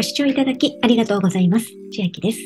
[0.00, 1.66] ご視聴いただきありがとうございます。
[1.92, 2.38] 千秋です。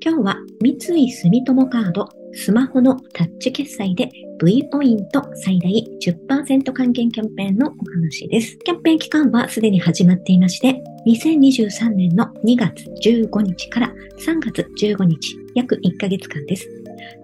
[0.00, 8.56] 今日は三井住友カードスマホのタッチ決済で V ポイント最大10%還元キャンペーンのお話です。
[8.58, 13.92] キャンペーン期間はすでに始まっていまして、2023年の2月15日から
[14.24, 16.68] 3月15日、約1ヶ月間です。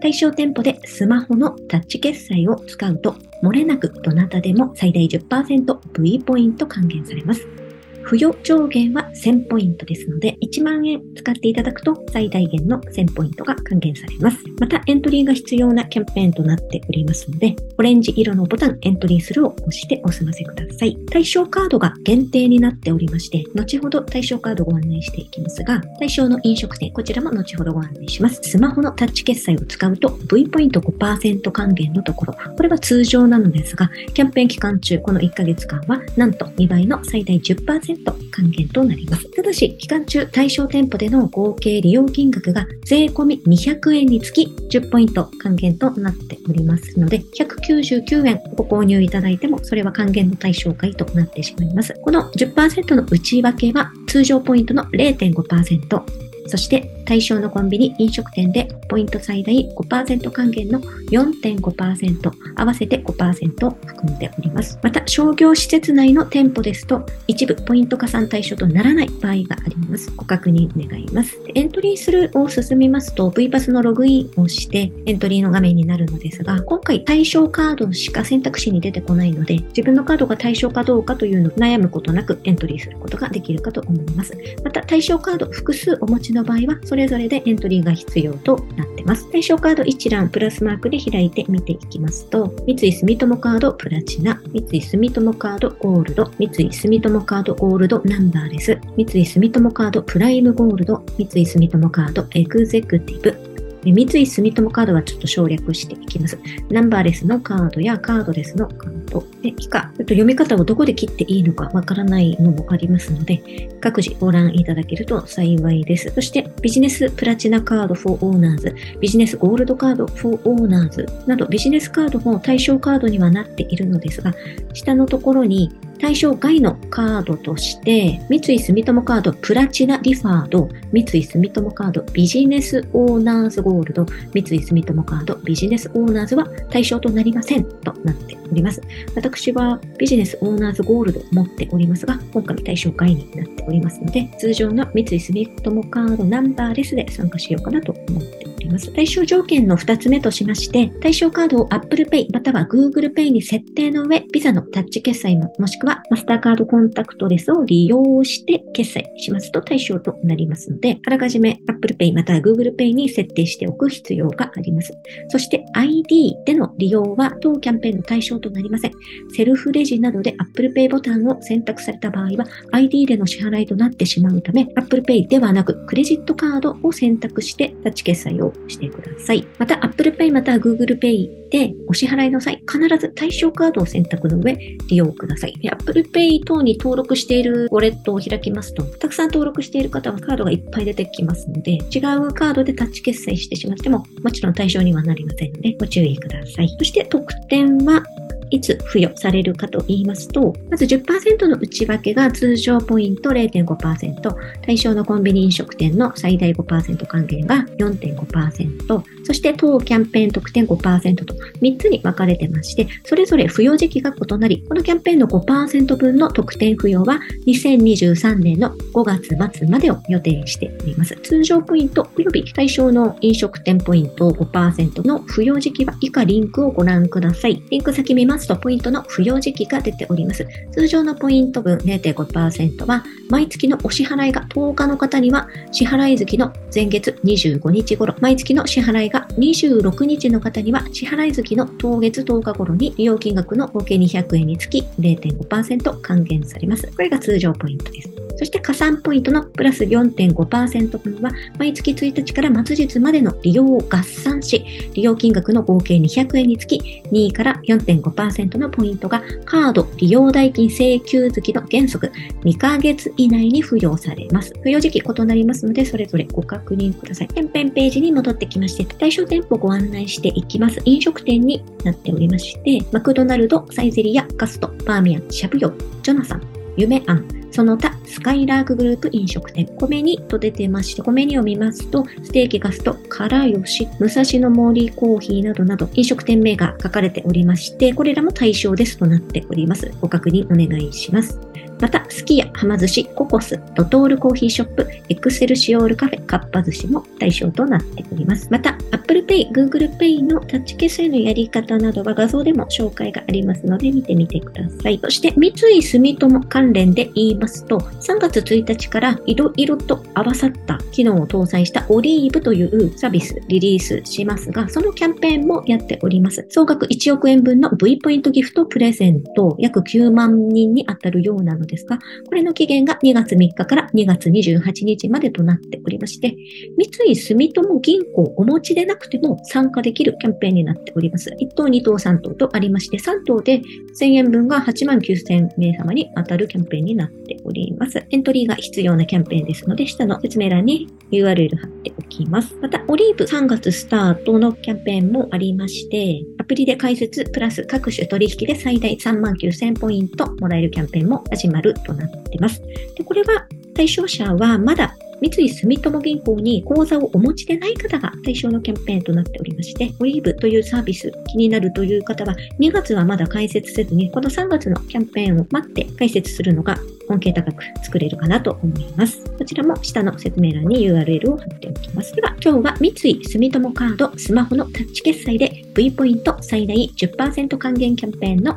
[0.00, 7.65] 対象店舗でスマホのタッチ決済を使うと、漏れなくどなたでも最大 10%V ポイント還元されます。
[8.06, 14.38] 付与上限は1000ポイントですので、1万円使っていただくと最大限の1000ポイントが還元されます。
[14.60, 20.96] また、エントリーが必要なキャンペーンとなっておりますので、オレンジ色のボタンエントリーするを押してお済ませください。
[21.10, 28.40] 対象カードが限定になっておりまして、後ほど対象カードご案内していきますが、対象の飲食店、こちらも後ほどご案内します。
[28.42, 37.95] スマホのタッチ決済を使うと V ポイント5%還元のところ、これは通常なのですが、キャンペーン期間中、この1ヶ月間は、なんと2倍の最大10%
[38.30, 39.30] 還元となります。
[39.30, 51.94] ただし、期間中対象店舗での合計利用金額が税込み200円につき10ポイント還元となっておりますので、199円ご購入いただいても、それは還元の対象外となってしまいます。
[52.02, 56.02] この10%の内訳は通常ポイントの0.5%、
[56.48, 64.78] そして対象のコンビニ、飲食店でポイント最大5%還元の4.5%、合わせて5%を含んでおります。
[64.82, 70.12] また、商業施設内の店舗ですと、一部ポイント加算対象とならない場合があります。
[70.16, 71.38] ご確認願います。
[71.54, 84.36] エントリーするを進みますと、V パスのログインをしてエントリーの画面になるのですが、今回対象カードしか選択肢に出てこないので、自分のカードが対象かどうかというのを悩むことなくエントリーすることができるかと思います。
[84.64, 89.30] また、対象カード複数お持ちの場合は、それぞれでエントリーが必要となってます。
[89.30, 103.55] 対象カード一覧プラスマークで開いて見ていきますと、三井住友カードプラチナ、三井住友カードゴールド、三井住友カードゴールドナンバーレス、三井住友カードプライムゴールド、三井住友カードエグゼクティブ、
[103.92, 106.38] 三井住友カードはちょっと省略していきます。
[106.70, 116.10] ナンバーレスのカードやカードレスのカードで以下、ちょっと読み方をどこで切っていいのかわからないのもありますので、各自ご覧いただけると幸いです。
[116.14, 124.34] そしてビジネスプラチナカード for owners、ビジネスゴールドカード for owners などビジネスカードも対象カードにはなっているのですが、
[124.72, 138.80] 下のところに対象外のカードとして、三井住友カードプラチナリファード、三井住友カードビジネスオーナーズゴールド、三井住友カードビジネスオーナーズは対象となりませんとなっております。
[139.14, 148.55] 私はビジネスオーナーズゴールドを持っておりますが、今回対象外になっておりますので、通常の三井住友カードナンバーレスで参加しようかなと思っております。
[148.94, 164.92] 対象条件の2つ目としまして、対象カードを Apple Pay または Google Pay に設定の上、ビザのタッチ決済ももしくはマスターカードコンタクトレスを利用して決済しますと対象となりますので、あらかじめ Apple Pay または Google Pay に設定しておく必要があります。
[165.28, 168.92] そして ID での利用は当キャンペーンの対象となりません。
[169.34, 179.46] セルフレジなどで Apple Pay ボタンを選択された場合は ID での支払いとなってしまうため Apple Pay ではなくクレジットカードを選択してタッチ決済をしてください。
[179.58, 184.54] また Apple Pay または Google Pay でお支払いの際、必ず対象カードを選択の上
[184.88, 185.54] 利用ください。
[185.70, 196.68] Apple Pay 等に登録しているウォレットを開きますと、たくさん登録している方はカードがいっぱい出てきますので、違うカードでタッチ決済してしまっても、もちろん対象にはなりませんので、ご注意ください。
[196.78, 198.02] そして特典は
[198.50, 221.16] いつ付与されるかと言いますと、まず10%の内訳が通常ポイント0.5%、対象のコンビニ飲食店の最大5%還元が4.5%、そして当キャンペーン特典5%と3つに分かれてまして、それぞれ付与時期が異なり、このキャンペーンの5%分の特典付与は2023年の5月末までを予定しております。
[221.22, 227.62] 通常ポイント及び対象の飲食店ポイント5%の付与時期は以下リンクをご覧ください。
[227.70, 230.46] リンク先見ますとポイントの不要時期が出ております。
[230.72, 246.86] 通常のポイント分0.5%は毎月のお支払いが10日の方には支払い月の前月25日頃、毎月の支払いが26日の方には支払い月の当月10日頃に利用金額の合計200円につき0.5%還元されます。
[246.88, 248.15] これが通常ポイントです。
[248.36, 262.12] そして加算ポイントのプラス4.5%分は毎月1日から末日までの利用を合算し、利用金額の合計200円につき2位から4.5%のポイントがカード利用代金請求月の原則
[262.42, 264.52] 2ヶ月以内に付与されます。
[264.54, 267.28] 付与時期異なりますので、それぞれご確認ください。
[267.28, 270.80] キャンページに戻ってきまして、対象店舗ご案内していきます。
[270.84, 275.72] 飲食店になっておりまして、マクドナルド、サイゼリヤ、ガスト、パーミヤン、シャブヨ、
[276.02, 276.42] ジョナサン、
[276.76, 289.90] 夢アン、その他、スカイラークグループ飲食店、米にと出てまして、米にを見ますと、ステーキガスト、からよし、武蔵野森コーヒーなどなど、飲食店名が書かれておりまして、これらも対象ですとなっております。
[290.02, 291.40] ご確認お願いします。
[291.80, 298.48] また、すき家、はま寿司、ココス、ドトールコーヒーショップ、エクセルシオールカフェ、かっぱ寿司も対象となっております。
[298.50, 304.98] また、Apple Pay、Google Pay のタッチ決済のやり方などは画像でも紹介がありますので見てみてください。
[305.02, 316.46] そして、三井住友関連で言いますと、3月1日からいろいろと合わさった機能を搭載したオリーブというサービスリリースしますが、そのキャンペーンもやっております。
[316.48, 326.36] 総額1億円分の V ポイントギフトプレゼント、約9万人に当たるようなのですが、これの期限が2月3日から2月28日までとなっておりまして、
[326.76, 331.30] 三井住友銀行お持ちでなくても参加できるキャンペーンになっております。
[331.30, 333.60] 1等、2等、3等とありまして、3等で
[334.00, 338.04] 1000円分が8万9000名様に当たるキャンペーンになっております。
[338.10, 342.54] エントリーが必要なキャンペーンですので、下の説明欄に URL 貼っておきます。
[342.60, 352.62] また、オリーブ3月スタートのキャンペーンもありまして、アプリで開設プラス各種取引で最大3万9000ポイントもらえるキャンペーンも始まるとなってます。
[352.96, 369.22] でこれは対象者はまだ三井住友銀行に口座をお持ちでない方が対象のキャンペーンとなっておりまして、オリーブというサービス気になるという方は、2月はまだ開設せずに、この3月のキャンペーンを待って開設するのが恩恵高く作れるかなと思います。
[369.38, 372.14] こちらも下の説明欄に URL を貼っておきます。
[372.14, 378.56] では、今日は三井住友カードスマホのタッチ決済で V ポイント最大10%還元キャンペーンの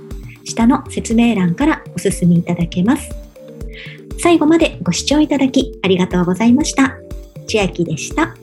[0.43, 3.09] 下の説明欄からお進みいただけます。
[4.19, 6.95] 最後までご視聴いただきありがとうございました。
[7.47, 8.35] 千秋でした。